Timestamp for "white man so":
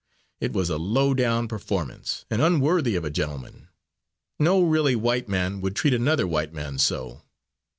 6.25-7.21